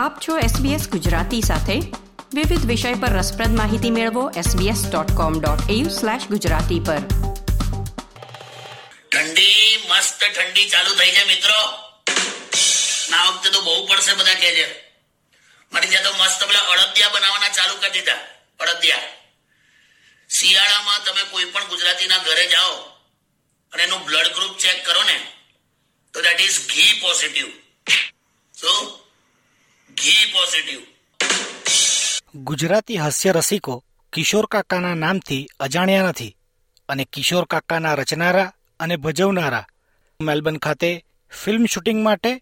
[0.00, 1.80] આપ છો SBS ગુજરાતી સાથે.
[2.34, 6.98] વિવિધ વિષય પર રસપ્રદ માહિતી મેળવો sbs.com.au/gujarati પર.
[9.08, 11.54] ઠંડી, મસ્ત ઠંડી ચાલુ થઈ છે મિત્રો.
[13.10, 14.92] ના વખતે તો બહુ પડશે બધા કહે છે.
[15.72, 18.18] મારી ત્યાં તો મસ્ત પેલા અડદિયા બનાવવાના ચાલુ કરી દીધા.
[18.60, 18.98] અડદિયા.
[20.30, 22.74] શિયાળામાં તમે કોઈ પણ ગુજરાતીના ઘરે જાઓ
[23.72, 25.32] અને એનું બ્લડ ગ્રુપ ચેક કરો ને,
[26.12, 27.46] તો દેટ ઇઝ ઘી પોઝિટિવ
[28.60, 29.09] શું?
[30.40, 30.80] પોઝિટિવ
[32.34, 33.74] ગુજરાતી હાસ્ય રસિકો
[34.12, 36.36] કિશોર કાકાના નામથી અજાણ્યા નથી
[36.88, 39.66] અને કિશોર કાકાના રચનારા અને ભજવનારા.
[40.20, 40.90] મેલબર્ન ખાતે
[41.44, 42.32] ફિલ્મ શૂટિંગ માટે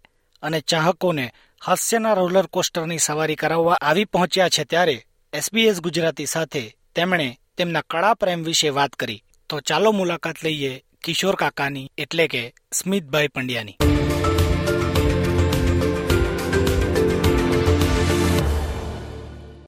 [0.42, 4.96] અને ચાહકોને હાસ્યના રોલર કોસ્ટરની સવારી કરાવવા આવી પહોંચ્યા છે ત્યારે
[5.32, 9.24] એસબીએસ ગુજરાતી સાથે તેમણે તેમના કળા પ્રેમ વિશે વાત કરી.
[9.50, 10.72] તો ચાલો મુલાકાત લઈએ
[11.04, 13.76] કિશોર કાકાની એટલે કે સ્મિતભાઈ પંડ્યાની.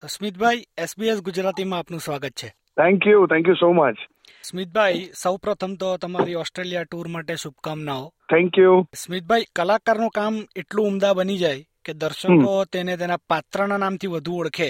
[0.06, 2.48] સ્મિતભાઈ એસબીએસ ગુજરાતીમાં આપનું સ્વાગત છે.
[2.48, 3.96] Thank you thank you so much
[4.42, 8.08] Smitbhai સૌપ્રથમ તો તમારી ઓસ્ટ્રેલિયા ટૂર માટે શુભકામનાઓ.
[8.08, 14.06] થેન્ક યુ સ્મિતભાઈ કલાકારનું કામ એટલું ઉમદા બની જાય કે દર્શકો તેને તેના પાત્રના નામથી
[14.06, 14.68] વધુ ઓળખે.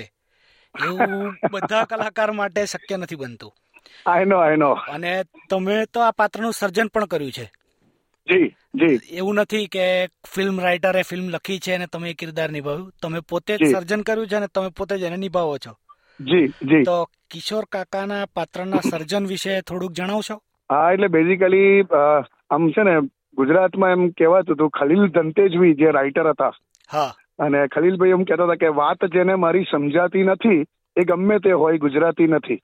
[0.87, 3.53] એવું બધા કલાકાર માટે શક્ય નથી બનતું.
[4.07, 7.51] આઈ નો આઈ નો અને તમે તો આ પાત્રનું સર્જન પણ કર્યું છે.
[8.31, 8.99] જી જી.
[9.11, 9.85] એવું નથી કે
[10.35, 12.93] ફિલ્મ રાઇટરે ફિલ્મ લખી છે અને તમે કિરદાર નિભાવ્યું.
[13.03, 15.73] તમે પોતે જ સર્જન કર્યું છે અને તમે પોતે જ એને નિભાવો છો.
[16.21, 16.83] જી જી.
[16.83, 20.37] તો કિશોર કાકાના પાત્રના સર્જન વિશે થોડુંક જણાવશો?
[20.71, 21.83] હા એટલે બેઝિકલી
[22.51, 22.97] આમ છે ને
[23.35, 26.53] ગુજરાતમાં એમ કહેવાતું હતું ખલીલ ધંતેજવી જે રાઇટર હતા.
[26.93, 27.15] હા.
[27.39, 30.65] અને ખલીલભાઈ એમ કહેતા હતા કે વાત જેને મારી સમજાતી નથી
[30.97, 32.61] એ ગમે તે હોય ગુજરાતી નથી.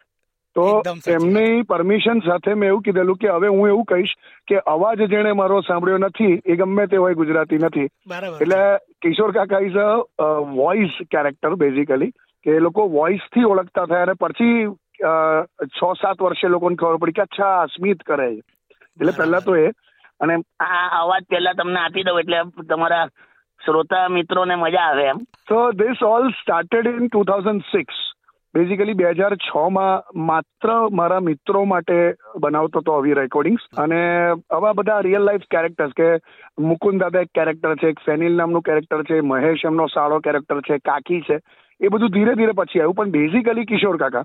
[0.57, 4.15] તો એકદમ એમની પરમિશન સાથે મેં એવું કીધેલું કે હવે હું એવું કહીશ
[4.49, 7.89] કે અવાજ જેણે મારો સાંભળ્યો નથી એ ગમે તે હોય ગુજરાતી નથી.
[8.41, 8.61] એટલે
[9.03, 12.13] Kishore Kaka is a voice character basically
[12.47, 14.57] કે એ લોકો વોઇસથી ઓળખતા થયા અને પછી
[15.71, 19.71] છ સાત વર્ષે લોકોને ખબર પડી કે અચ્છા આ સ્મિત કરે એટલે પહેલા તો એ
[20.21, 23.07] અને આ અવાજ પહેલા તમને આપી દઉં એટલે તમારા
[23.61, 25.19] શ્રોતા મિત્રોને મજા આવે એમ.
[25.49, 27.99] So this all started in two thousand six
[28.57, 31.97] basically બે હજાર છ માં માત્ર મારા મિત્રો માટે
[32.41, 34.01] બનાવતો હતો આવી રેકોર્ડિંગ્સ અને
[34.51, 36.09] આવા બધા રિયલ લાઈફ કેરેક્ટર્સ કે
[36.69, 40.79] મુકુંદ દાદા એક કેરેક્ટર છે, એક ફેનિલ નામનું કેરેક્ટર છે, મહેશ એમનો સાળો કેરેક્ટર છે,
[40.79, 41.39] કાકી છે.
[41.81, 42.99] એ બધું ધીરે ધીરે પછી આવ્યું.
[43.01, 44.25] પણ બેઝિકલી કિશોર કાકા.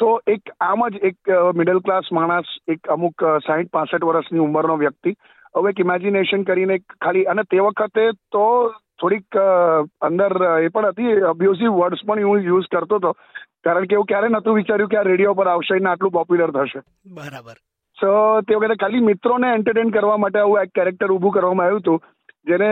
[0.00, 5.14] સો એક આમ જ એક મિડલ ક્લાસ માણસ, એક અમુક સાહીઠ પાસઠ વર્ષની ઉંમરનો વ્યક્તિ.
[5.56, 8.44] હવે એક ઇમેજિનેશન કરીને ખાલી, અને તે વખતે તો
[9.00, 9.36] થોડીક
[10.02, 10.32] અંદર
[10.66, 13.12] એ પણ હતી અબ્યુઝિવ વર્ડ્સ પણ હું યુઝ કરતો હતો.
[13.64, 16.80] કારણ કે એવું ક્યારે નહોતું વિચાર્યું કે આ રેડિયો પર આવશે ને આટલું પોપ્યુલર થશે.
[17.06, 17.56] બરાબર.
[17.98, 18.10] સો
[18.40, 22.02] તે વખતે ખાલી મિત્રોને એન્ટરટેન કરવા માટે આવું એક કેરેક્ટર ઊભું કરવામાં આવ્યું હતું
[22.46, 22.68] જેને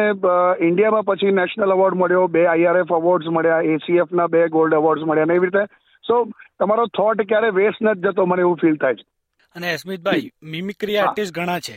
[0.67, 5.25] ઇન્ડિયામાં પછી નેશનલ એવોર્ડ મળ્યો બે આઈઆરએફ એવોર્ડ્સ મળ્યા એસીએફ ના બે ગોલ્ડ એવોર્ડ્સ મળ્યા
[5.25, 5.65] અને એવી રીતે.
[6.09, 6.15] સો
[6.61, 9.05] તમારો થોટ ક્યારે વેસ્ટ નથી જતો મને એવું ફીલ થાય છે.
[9.57, 11.77] અને અસ્મિતભાઈ મિમિક્રી આર્ટિસ્ટ ઘણા છે.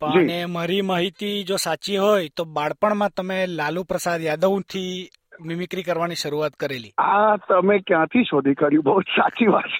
[0.00, 4.90] પણ મારી માહિતી જો સાચી હોય તો બાળપણમાં તમે લાલુ પ્રસાદ યાદવથી
[5.44, 6.92] મિમિક્રી કરવાની શરૂઆત કરેલી.
[6.98, 9.72] આ તમે ક્યાંથી શોધી કાઢ્યું બહુ સાચી વાત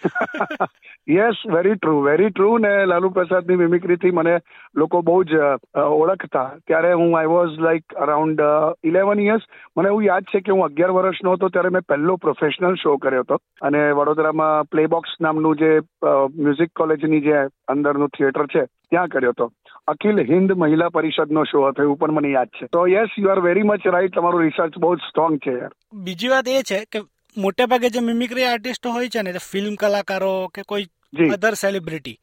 [1.08, 4.34] yes very true very true ને લાલુ પ્રસાદની મિમિક્રીથી મને
[4.76, 5.42] લોકો બહુ જ
[5.76, 6.48] ઓળખતા.
[6.66, 8.42] ત્યારે હું I was like around
[8.84, 9.44] eleven years
[9.76, 13.26] મને એવું યાદ છે કે હું અગિયાર વર્ષનો હતો ત્યારે મેં પહેલો પ્રોફેશનલ શો કર્યો
[13.26, 13.38] હતો.
[13.62, 15.70] અને વડોદરામાં પ્લેબોક્સ નામનું જે
[16.04, 19.52] મ્યુઝિક કોલેજની જે અંદરનું થિયેટર છે, ત્યાં કર્યો હતો.
[19.88, 22.66] અખિલ હિન્દ મહિલા પરિષદનો શો હતો એવું પણ મને યાદ છે.
[22.66, 25.70] તો yes you are very much right તમારું રિસર્ચ બહુ જ સ્ટ્રોંગ છે યાર.
[25.94, 26.98] બીજી વાત એ છે કે
[27.36, 30.84] મોટે ભાગે જે મિમિક્રી આર્ટિસ્ટો હોય છે ને ફિલ્મ કલાકારો કે કોઈ
[31.32, 32.18] અધર સેલિબ્રિટી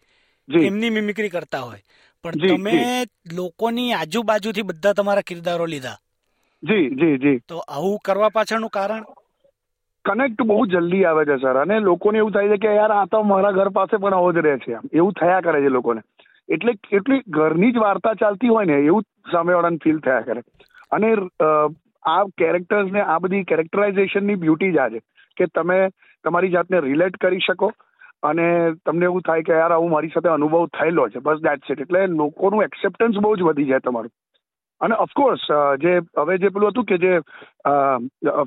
[0.62, 1.80] એમની મિમિક્રી કરતા હોય.
[2.24, 3.04] પણ તમે
[3.34, 5.98] લોકોની આજુબાજુથી બધા તમારા કિરદારો લીધા.
[6.64, 7.38] જી જી જી.
[7.38, 9.04] તો આવું કરવા પાછળનું કારણ?
[10.06, 13.22] કનેક્ટ બહુ જલ્દી આવે છે સર અને લોકોને એવું થાય છે કે યાર આ તો
[13.22, 14.76] મારા ઘર પાસે પણ આવો જ રહે છે.
[14.94, 16.02] એવું થયા કરે છે લોકોને.
[16.50, 20.42] એટલે એટલી ઘરની જ વાર્તા ચાલતી હોય ને, એવું સામેવાળાને ફીલ થયા કરે.
[20.92, 21.14] અને
[22.04, 25.00] આ કેરેક્ટર્સ ને, આ બધી કેરેક્ટરાઇઝેશનની બ્યુટી જ આ છે.
[25.38, 25.80] કે તમે
[26.24, 27.72] તમારી જાતને રિલેટ કરી શકો
[28.24, 31.20] અને તમને એવું થાય કે, યાર, આવું મારી સાથે અનુભવ થયેલો છે.
[31.20, 34.12] બસ દેટ્સ ઇટ એટલે લોકોનું એક્સેપ્ટન્સ બહુ જ વધી જાય તમારું.
[34.82, 35.48] અને ઓફકોર્સ
[35.82, 37.20] જે, હવે જે પેલું હતું કે જે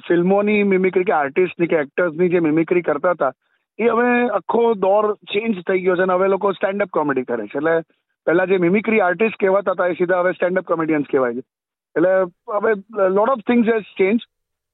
[0.08, 3.32] ફિલ્મોની મિમિક્રી કે આર્ટિસ્ટની કે એક્ટર્સની જે મિમિક્રી કરતા હતા
[3.78, 7.46] એ હવે આખો દોર ચેન્જ થઈ ગયો છે અને હવે લોકો સ્ટેન્ડ અપ કોમેડી કરે
[7.46, 7.58] છે.
[7.58, 7.80] એટલે
[8.26, 11.42] પહેલા જે મિમિક્રી આર્ટિસ્ટ કહેવાતા હતા એ સીધા હવે સ્ટેન્ડ અપ કોમેડિયન્સ કહેવાય છે.
[11.96, 12.08] એટલે
[12.54, 12.72] હવે
[13.08, 14.20] lot of things has change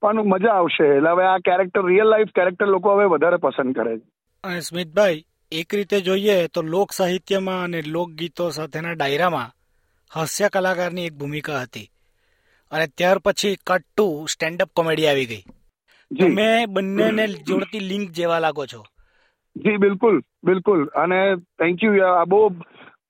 [0.02, 0.84] પણ મજા આવશે.
[0.84, 4.02] એટલે હવે આ કેરેક્ટર રિયલ લાઈફ કેરેક્ટર લોકો હવે વધારે પસંદ કરે છે.
[4.44, 9.50] અને સ્મિતભાઈ એક રીતે જોઈએ તો લોક સાહિત્યમાં અને લોકગીતો સાથેના ડાયરામાં
[10.14, 11.88] હાસ્ય કલાકારની એક ભૂમિકા હતી.
[12.70, 15.42] અને ત્યાર પછી cut to stand up comedy આવી ગઈ.
[16.12, 16.28] જી.
[16.28, 18.84] તમે બંનેને જોડતી લિંક જેવા લાગો છો?
[19.56, 20.86] જી બિલકુલ બિલકુલ.
[20.96, 22.48] અને થેન્ક યુ આ બહુ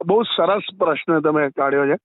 [0.06, 1.98] બહુ સરસ પ્રશ્ન તમે કાઢ્યો છે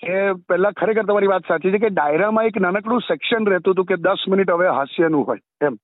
[0.00, 0.16] કે
[0.48, 4.26] પહેલા ખરેખર તમારી વાત સાચી છે કે ડાયરામાં એક નાનકડું સેક્શન રહેતું હતું કે દસ
[4.28, 5.78] મિનિટ હવે હાસ્યનું હોય એમ.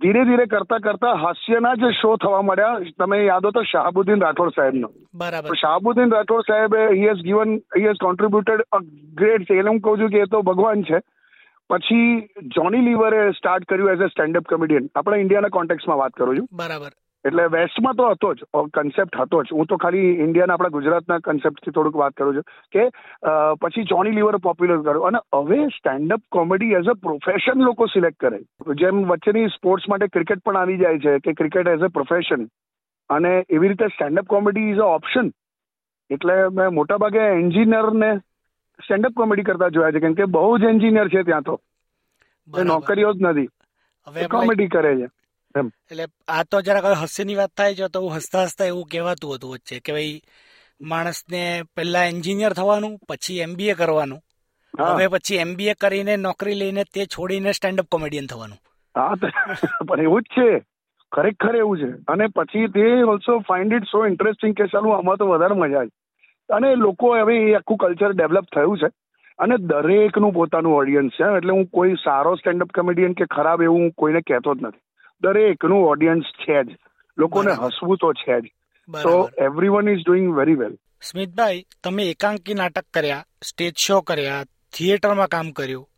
[0.00, 2.92] ધીરે ધીરે કરતા કરતા હાસ્યના જ શો થવા માંડ્યા.
[2.98, 4.90] તમે યાદ હો તો શાહબુદ્દીન રાઠોડ સાહેબનો.
[5.14, 5.56] બરાબર.
[5.62, 8.80] શાહબુદ્દીન રાઠોડ સાહેબે he has given he has contributed a
[9.14, 11.02] great એટલે હું કહું છું કે એ તો ભગવાન છે.
[11.70, 12.06] પછી
[12.56, 16.48] જોની લીવરે સ્ટાર્ટ કર્યું as a stand up comedian આપણે ઇન્ડિયાના કોન્ટેક્સમાં વાત કરું છું.
[16.52, 16.92] બરાબર.
[17.24, 19.52] એટલે વેસ્ટમાં તો હતો જ કન્સેપ્ટ હતો જ.
[19.52, 22.84] હું તો ખાલી ઇન્ડિયાના આપણા ગુજરાતના કન્સેપ્ટથી થોડુંક વાત કરું છું કે
[23.60, 25.04] પછી જોની લીવર પોપ્યુલર કર્યો.
[25.04, 28.40] અને હવે stand up comedy as a profession લોકો સિલેક્ટ કરે
[28.76, 32.48] જેમ વચ્ચેની સ્પોર્ટ્સ માટે ક્રિકેટ પણ આવી જાય છે કે ક્રિકેટ એઝ અ પ્રોફેશન
[33.10, 35.30] અને એવી રીતે stand up comedy is a option
[36.10, 38.10] એટલે મેં મોટાભાગે એન્જિનિયરને
[38.78, 40.00] સ્ટેન્ડઅપ કોમેડી કરતા જોયા છે.
[40.00, 41.56] કેમ કે બહુ જ એન્જિનિયર છે ત્યાં તો.
[42.64, 43.48] નોકરીઓ જ નથી.
[44.06, 45.08] હવે કોમેડી કરે છે.
[45.54, 49.80] એટલે આ તો જરાક હસીની વાત થાય છે તો હસતા હસતા એવું કહેવાતું હતું વચ્ચે
[49.80, 50.20] કે ભાઈ
[50.80, 54.20] માણસને પહેલા એન્જિનિયર થવાનું પછી એમબીએ કરવાનું.
[54.78, 58.58] હવે પછી એમબીએ કરીને નોકરી લઈને તે છોડીને સ્ટેન્ડઅપ કોમેડિયન થવાનું.
[58.96, 59.14] હા
[59.88, 60.60] પણ એવું જ છે.
[61.12, 61.90] ખરેખર એવું છે.
[62.08, 65.90] અને પછી તે also find it so interesting કે ચાલુ આમાં તો વધારે મજા આવી.
[66.54, 68.86] અને લોકો હવે એ આખું કલ્ચર ડેવલપ થયું છે.
[69.38, 71.36] અને દરેકનું પોતાનું ઓડિયન્સ છે.
[71.36, 74.78] એટલે હું કોઈ સારો સ્ટેન્ડઅપ કોમેડિયન કે ખરાબ એવું હું કોઈને કહેતો જ નથી.
[75.22, 76.78] દરેકનું ઓડિયન્સ છે જ.
[77.18, 78.44] લોકોને હસવું તો છે જ.
[78.88, 79.44] બરાબર.
[79.68, 85.50] Everyone is doing very well Smitbhai તમે એકાંકી નાટક કર્યા સ્ટેજ શો કર્યા થિયેટરમાં કામ
[85.50, 85.88] કર્યું.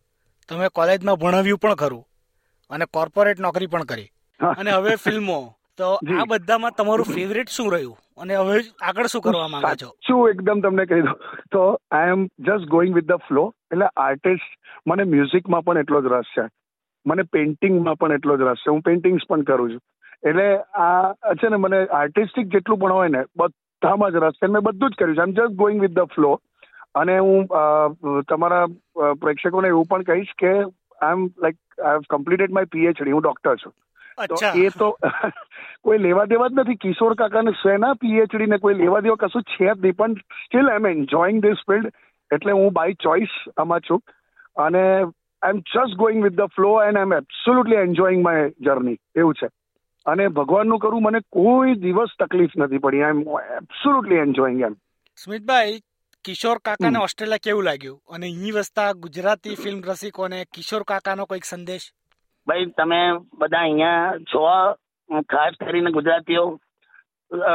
[0.49, 2.07] તમે કોલેજમાં ભણાવ્યું પણ ખરું.
[2.71, 4.09] અને કોર્પોરેટ નોકરી પણ કરી.
[4.41, 5.55] અને હવે ફિલ્મો.
[5.77, 7.99] તો આ બધામાં તમારું ફેવરેટ શું રહ્યું?
[8.17, 9.95] અને હવે આગળ શું કરવા માંગો છો?
[10.07, 11.37] શું એકદમ તમને કહી દઉં.
[11.53, 16.05] તો I am just going with the flow એટલે આર્ટિસ્ટ મને મ્યુઝિકમાં પણ એટલો જ
[16.05, 16.62] રસ છે.
[17.07, 18.71] મને પેઇન્ટિંગમાં પણ એટલો જ રસ છે.
[18.71, 19.81] હું પેઇન્ટિંગ્સ પણ કરું છું.
[20.29, 24.47] એટલે આ છે ને મને આર્ટિસ્ટિક જેટલું પણ હોય ને બધામાં જ રસ છે.
[24.47, 25.21] મેં બધું જ કર્યું છે.
[25.21, 26.41] આમ just going with the flow
[26.95, 27.49] અને હું
[28.29, 28.67] તમારા
[29.21, 33.57] પ્રેક્ષકોને એવું પણ કહીશ કે I am like I have completed my PhD હું ડોક્ટર
[33.57, 33.73] છું.
[34.29, 34.99] તો એ તો
[35.85, 36.75] કોઈ લેવા દેવા જ નથી.
[36.75, 39.97] કિશોર કાકાને શેના પીએચડી ને કોઈ લેવા દેવા કશું છે જ નહીં.
[39.97, 41.93] પણ still I am enjoying this field
[42.35, 44.03] એટલે હું બાય ચોઇસ આમાં છું.
[44.57, 44.85] અને
[45.43, 49.35] I am just going with the flow and I am absolutely enjoying my journey એવું
[49.35, 49.49] છે.
[50.07, 53.03] અને ભગવાનનું કરું મને કોઈ દિવસ તકલીફ નથી પડી.
[53.03, 53.21] આઈ એમ
[53.57, 54.77] એબ્સોલ્યુટલી એન્જોઈંગ એમ.
[55.17, 55.81] સ્મિતભાઈ
[56.25, 56.99] કિશોર કાકાને.
[56.99, 58.01] ઓસ્ટ્રેલિયા કેવું લાગ્યું?
[58.11, 61.93] અને અહીં વસતા ગુજરાતી ફિલ્મ રસિકોને કિશોર કાકાનો કોઈક સંદેશ?
[62.47, 63.01] ભાઈ તમે
[63.35, 64.73] બધા અહીંયા છો
[65.21, 66.61] ખાસ કરીને ગુજરાતીઓ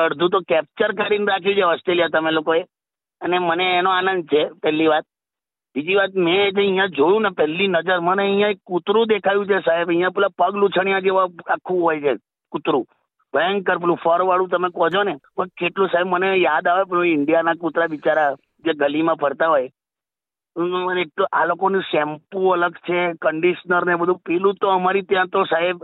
[0.05, 2.63] અડધું તો કેપ્ચર કરીને રાખ્યું છે ઓસ્ટ્રેલિયા તમે લોકોએ.
[3.21, 5.03] અને મને એનો આનંદ છે પહેલી વાત.
[5.77, 9.57] બીજી વાત, મેં જે અહીંયા જોયું ને પહેલી નજર, મને અહીંયા એક કૂતરું દેખાયું છે
[9.65, 9.89] સાહેબ.
[9.89, 11.25] અહીંયા પેલા પગ લૂછણિયા જેવા
[11.55, 12.13] આખું હોય છે,
[12.53, 12.85] કૂતરું.
[13.33, 15.13] ભયંકર પેલું ફર વાળું તમે કહો છો ને.
[15.35, 18.31] પણ કેટલું સાહેબ, મને યાદ આવે પેલું ઇન્ડિયાના કૂતરા બિચારા
[18.65, 19.69] જે ગલીમાં ફરતા હોય.
[20.55, 24.23] મને એક તો આ લોકોનું શેમ્પુ અલગ છે કન્ડિશનર ને બધું.
[24.25, 25.83] પેલું તો અમારી ત્યાં તો સાહેબ,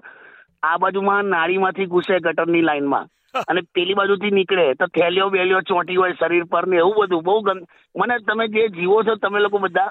[0.64, 3.06] આ બાજુમાં નાળીમાંથી ઘૂસે ગટરની લાઈનમાં.
[3.34, 7.24] અને પેલી બાજુથી નીકળે તો થેલીઓ બેલીઓ ચોંટી હોય શરીર પર ને એવું બધું.
[7.24, 9.90] બહુ ગંદ મને તમે જે જીવો છો તમે લોકો બધા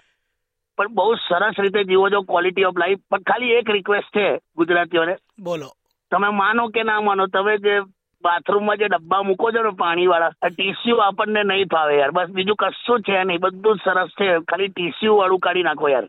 [0.79, 5.17] પણ બહુ સરસ રીતે જીવો છો ક્વોલિટી ઓફ લાઈફ પણ ખાલી એક રિક્વેસ્ટ છે ગુજરાતીઓને.
[5.43, 5.69] બોલો.
[6.11, 7.81] તમે માનો કે ના માનો તમે જે
[8.25, 12.13] બાથરૂમમાં જે ડબ્બા મૂકો છો ને પાણી વાળા ટીસ્યુ આપણને નહીં ફાવે યાર.
[12.13, 13.41] બસ બીજું કશું છે નહીં.
[13.41, 14.39] બધું સરસ છે.
[14.39, 16.08] ખાલી ટીસ્યુ વાળું કાઢી નાખો યાર.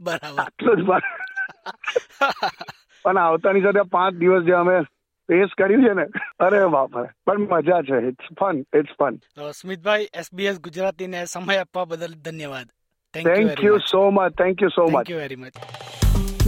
[0.00, 0.42] બરાબર.
[0.42, 1.02] આટલું જ પણ.
[3.04, 4.76] પણ આવતાની સાથે પાંચ દિવસ જે અમે
[5.28, 6.04] ફેસ કર્યું છે ને?
[6.38, 8.06] અરે બાપરે પણ મજા છે.
[8.08, 12.66] ઇટ્સ ફન ઇટ્સ ફન તો સ્મિતભાઈ એસબીએસ ગુજરાતીને સમય આપવા બદલ ધન્યવાદ.
[13.14, 15.52] Thank you so much thank you so thank much you very much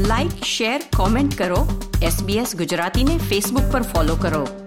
[0.09, 1.90] like share comment કરો.
[2.02, 4.66] SBS ગુજરાતીને ફેસબુક પર ફોલો કરો.